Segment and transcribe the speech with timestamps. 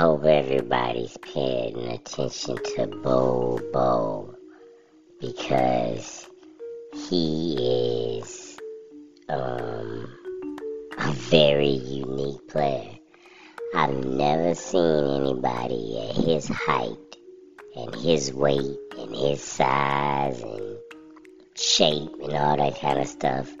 [0.00, 4.34] hope everybody's paying attention to Bol
[5.20, 6.26] because
[6.94, 8.58] he is
[9.28, 10.10] um,
[10.96, 12.96] a very unique player.
[13.74, 17.16] I've never seen anybody at his height
[17.76, 20.78] and his weight and his size and
[21.56, 23.52] shape and all that kind of stuff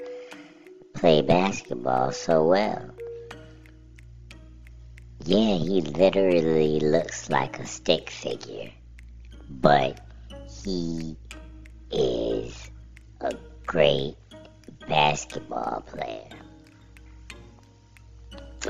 [0.94, 2.94] play basketball so well.
[5.24, 8.70] Yeah, he literally looks like a stick figure,
[9.50, 10.00] but
[10.64, 11.14] he
[11.90, 12.70] is
[13.20, 13.34] a
[13.66, 14.16] great
[14.88, 16.28] basketball player.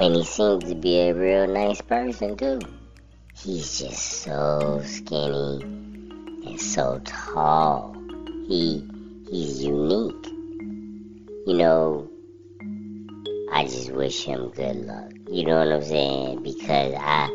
[0.00, 2.60] And he seems to be a real nice person, too.
[3.36, 7.96] He's just so skinny and so tall.
[8.48, 8.84] He
[9.30, 10.26] he's unique.
[11.46, 12.10] You know,
[13.52, 15.19] I just wish him good luck.
[15.30, 16.42] You know what I'm saying?
[16.42, 17.30] Because I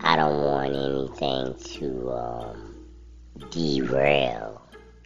[0.00, 2.74] I don't want anything to um,
[3.50, 4.60] derail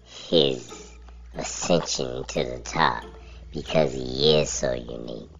[0.04, 0.90] his
[1.36, 3.04] ascension to the top
[3.52, 5.30] because he is so unique.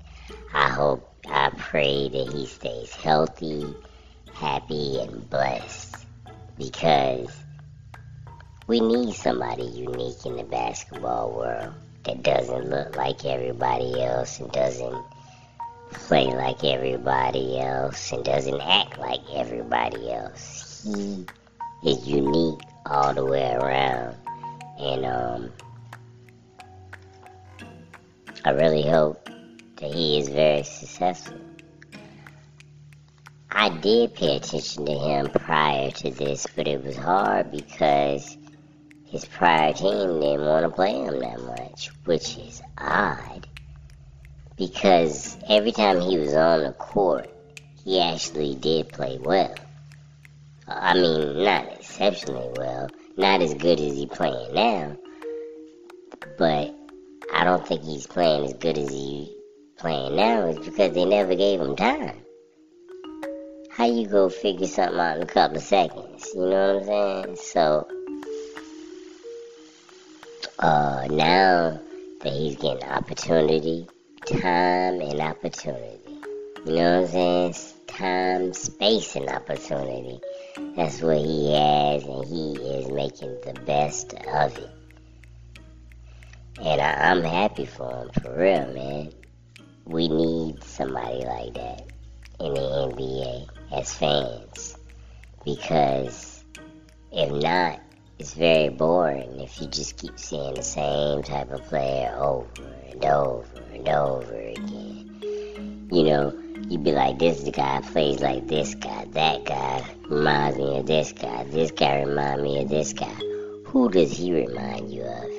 [0.55, 3.75] I hope, I pray that he stays healthy,
[4.35, 5.97] happy, and blessed
[6.57, 7.37] because
[8.69, 11.75] we need somebody unique in the basketball world
[12.05, 15.05] that doesn't look like everybody else and doesn't
[15.91, 20.83] play like everybody else and doesn't act like everybody else.
[20.85, 21.27] He
[21.91, 24.17] is unique all the way around.
[24.79, 25.53] And um
[28.45, 29.29] I really hope
[29.77, 31.39] that he is very successful.
[33.51, 38.37] I did pay attention to him prior to this, but it was hard because
[39.05, 43.38] his prior team didn't want to play him that much, which is odd.
[44.59, 47.31] Because every time he was on the court,
[47.85, 49.55] he actually did play well.
[50.67, 54.97] I mean, not exceptionally well, not as good as he's playing now,
[56.37, 56.75] but
[57.33, 59.35] I don't think he's playing as good as he
[59.79, 62.17] playing now is because they never gave him time.
[63.71, 66.29] How you go figure something out in a couple of seconds?
[66.35, 67.37] You know what I'm saying?
[67.37, 67.89] So
[70.59, 71.81] uh, now
[72.23, 73.87] that he's getting opportunity,
[74.29, 76.01] time and opportunity.
[76.67, 77.55] You know what I'm saying?
[77.87, 80.21] Time, space, and opportunity.
[80.77, 84.71] That's what he has, and he is making the best of it.
[86.61, 89.13] And I, I'm happy for him, for real, man.
[89.87, 91.87] We need somebody like that
[92.41, 94.77] in the NBA as fans.
[95.45, 96.45] Because
[97.13, 97.81] if not,
[98.19, 102.49] it's very boring if you just keep seeing the same type of player over
[102.91, 105.89] and over and over again.
[105.93, 110.79] You know, you'd be like, this guy plays like this guy, that guy reminds me
[110.79, 113.15] of this guy, this guy reminds me of this guy.
[113.67, 115.31] Who does he remind you of?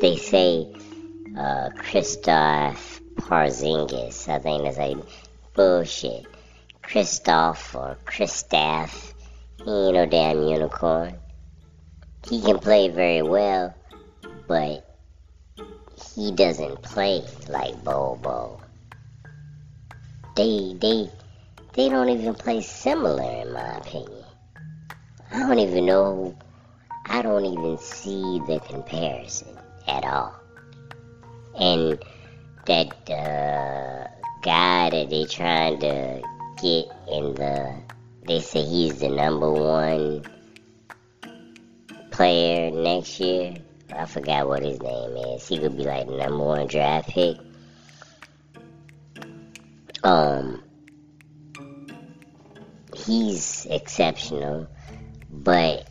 [0.00, 0.72] They say
[1.36, 4.28] uh, Christoph Porzingis.
[4.28, 4.96] I think that's like
[5.54, 6.24] bullshit.
[6.82, 9.14] Christoph or Christoph
[9.64, 11.18] he ain't no damn unicorn.
[12.28, 13.74] He can play very well,
[14.46, 14.84] but
[16.14, 18.62] he doesn't play like Bol Bol.
[20.36, 21.10] They they
[21.74, 24.24] they don't even play similar in my opinion.
[25.32, 26.36] I don't even know
[27.06, 30.34] I don't even see the comparison at all.
[31.58, 31.98] And
[32.66, 34.08] that uh,
[34.42, 36.22] guy that they trying to
[36.60, 37.74] get in the
[38.28, 40.22] they say he's the number one
[42.10, 43.54] player next year.
[43.90, 45.48] I forgot what his name is.
[45.48, 47.38] He could be like number one draft pick.
[50.04, 50.62] Um,
[52.94, 54.68] he's exceptional,
[55.30, 55.88] but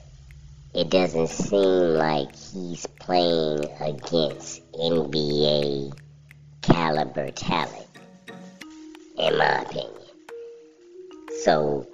[0.75, 5.91] it doesn't seem like he's playing against NBA
[6.61, 7.87] caliber talent,
[9.17, 9.93] in my opinion.
[11.43, 11.87] So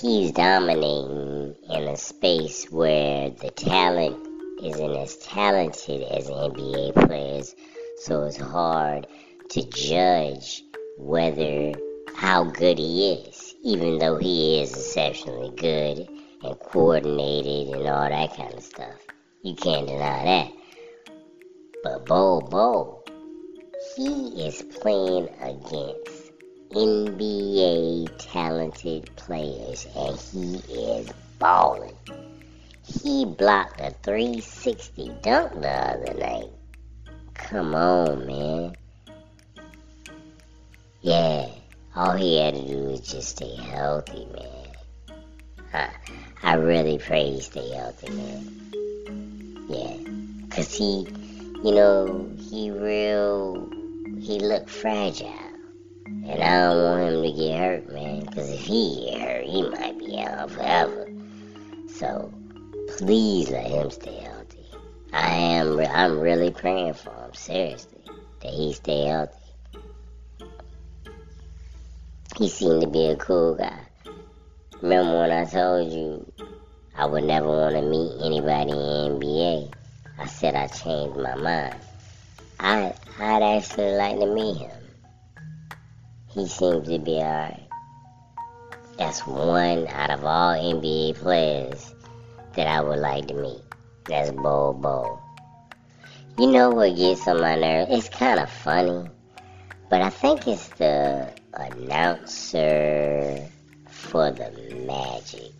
[0.00, 4.16] he's dominating in a space where the talent
[4.62, 7.54] isn't as talented as NBA players,
[7.98, 9.06] so it's hard
[9.50, 10.64] to judge
[10.98, 11.72] whether
[12.14, 16.08] how good he is, even though he is exceptionally good
[16.42, 18.98] and coordinated and all that kind of stuff.
[19.42, 20.52] You can't deny that.
[21.82, 23.04] But Bol Bol,
[23.96, 26.21] he is playing against
[26.72, 31.08] NBA talented players, and he is
[31.38, 31.96] balling.
[32.84, 36.50] He blocked a 360 dunk the other night.
[37.34, 38.76] Come on, man.
[41.02, 41.48] Yeah,
[41.94, 45.18] all he had to do was just stay healthy, man.
[45.74, 45.88] I,
[46.42, 48.72] I really pray he stay healthy, man.
[49.68, 50.48] Yeah.
[50.48, 51.06] Cause he,
[51.64, 53.68] you know, he real,
[54.20, 55.51] he look fragile.
[56.32, 58.24] And I don't want him to get hurt, man.
[58.24, 61.08] Cause if he get hurt, he might be out forever.
[61.88, 62.32] So,
[62.96, 64.64] please let him stay healthy.
[65.12, 68.00] I am, I'm really praying for him, seriously,
[68.40, 69.34] that he stay healthy.
[72.38, 73.80] He seemed to be a cool guy.
[74.80, 76.32] Remember when I told you
[76.96, 79.70] I would never want to meet anybody in NBA?
[80.18, 81.76] I said I changed my mind.
[82.58, 84.81] I, I'd actually like to meet him.
[86.34, 87.68] He seems to be alright.
[88.96, 91.94] That's one out of all NBA players
[92.54, 93.60] that I would like to meet.
[94.06, 95.20] That's Bol Bol.
[96.38, 97.90] You know what gets on my nerves?
[97.90, 99.10] It's kind of funny,
[99.90, 103.46] but I think it's the announcer
[103.86, 104.50] for the
[104.86, 105.52] Magic.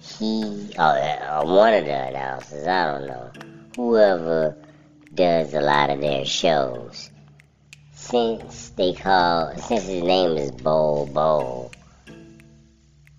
[0.00, 3.30] He, oh, uh, one of the announcers, I don't know,
[3.76, 4.56] whoever
[5.14, 7.10] does a lot of their shows.
[7.92, 11.70] Since they call, since his name is Bol Bol,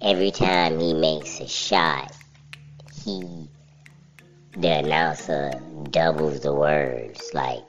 [0.02, 2.12] every time he makes a shot,
[3.06, 3.48] he,
[4.58, 5.52] the announcer
[5.92, 7.30] doubles the words.
[7.36, 7.64] Like,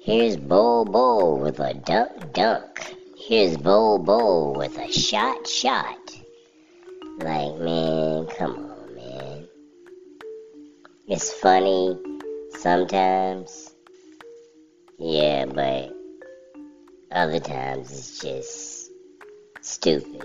[0.00, 2.94] here's Bol Bol with a dunk dunk.
[3.18, 6.16] Here's Bol Bol with a shot shot.
[7.18, 9.48] Like, man, come on, man.
[11.08, 11.98] It's funny
[12.60, 13.74] sometimes.
[15.00, 15.92] Yeah, but
[17.12, 18.90] other times it's just
[19.60, 20.24] stupid.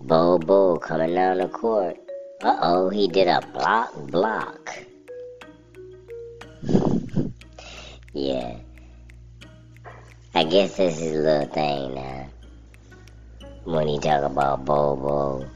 [0.00, 1.96] Bol Bol coming down the court.
[2.42, 4.78] Uh oh, he did a block block.
[8.12, 8.56] yeah.
[10.34, 12.28] I guess that's his little thing now.
[13.64, 15.46] When he talk about Bol Bol,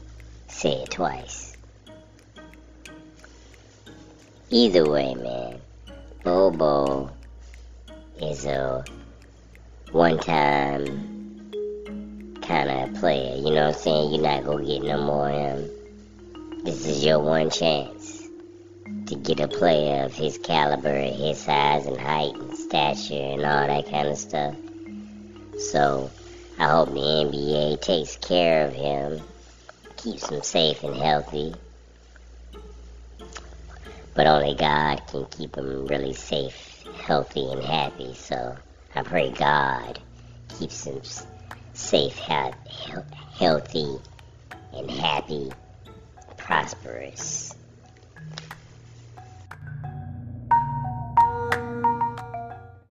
[0.47, 1.55] say it twice.
[4.49, 5.59] Either way, man,
[6.23, 7.09] Bol Bol
[8.21, 8.85] is a
[9.95, 10.83] one-time
[12.41, 13.37] kind of player.
[13.37, 14.13] You know what I'm saying?
[14.13, 15.69] You're not gonna get no more him.
[16.65, 18.27] This is your one chance
[19.05, 23.67] to get a player of his caliber, his size and height and stature and all
[23.67, 24.53] that kind of stuff.
[25.59, 26.11] So
[26.59, 29.21] I hope the NBA takes care of him,
[29.95, 31.55] keeps him safe and healthy.
[34.13, 38.13] But only God can keep him really safe, healthy, and happy.
[38.13, 38.57] So
[38.95, 39.99] I pray God
[40.57, 41.01] keeps him
[41.73, 43.97] safe, healthy,
[44.73, 45.51] and happy,
[46.37, 47.53] prosperous.